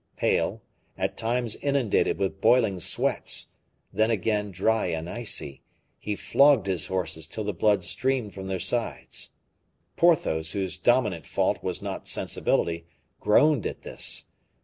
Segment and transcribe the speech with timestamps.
[0.17, 0.63] Pale,
[0.97, 3.49] at times inundated with boiling sweats,
[3.93, 5.61] then again dry and icy,
[5.99, 9.29] he flogged his horses till the blood streamed from their sides.
[9.97, 12.87] Porthos, whose dominant fault was not sensibility,
[13.19, 14.25] groaned at this.